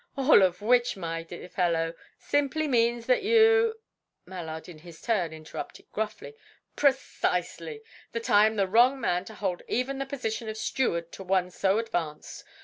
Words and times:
"All 0.17 0.41
which, 0.59 0.97
my 0.97 1.21
dear 1.21 1.47
fellow, 1.47 1.93
simply 2.17 2.67
means 2.67 3.05
that 3.05 3.21
you" 3.21 3.79
Mallard, 4.25 4.67
in 4.67 4.79
his 4.79 4.99
turn, 4.99 5.31
interrupted 5.31 5.91
gruffly. 5.91 6.33
"Precisely: 6.75 7.83
that 8.11 8.27
I 8.27 8.47
am 8.47 8.55
the 8.55 8.65
wrong 8.65 8.99
man 8.99 9.25
to 9.25 9.35
hold 9.35 9.61
even 9.67 9.99
the 9.99 10.07
position 10.07 10.49
of 10.49 10.57
steward 10.57 11.11
to 11.11 11.23
one 11.23 11.51
so 11.51 11.77
advanced. 11.77 12.43